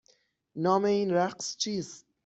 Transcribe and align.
نام 0.55 0.85
این 0.85 1.11
رقص 1.13 1.57
چیست؟ 1.57 2.05